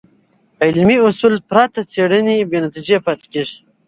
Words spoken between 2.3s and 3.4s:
بېنتیجه پاتې